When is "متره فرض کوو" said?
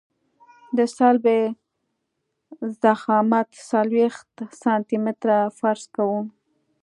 5.05-6.19